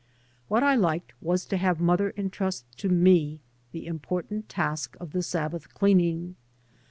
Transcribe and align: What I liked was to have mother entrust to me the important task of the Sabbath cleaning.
What 0.47 0.63
I 0.63 0.73
liked 0.73 1.13
was 1.21 1.45
to 1.45 1.57
have 1.57 1.79
mother 1.79 2.11
entrust 2.17 2.65
to 2.79 2.89
me 2.89 3.39
the 3.71 3.85
important 3.85 4.49
task 4.49 4.97
of 4.99 5.11
the 5.11 5.21
Sabbath 5.21 5.71
cleaning. 5.75 6.37